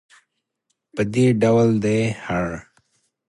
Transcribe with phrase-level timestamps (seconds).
[0.95, 2.47] په دې ډول دی هر.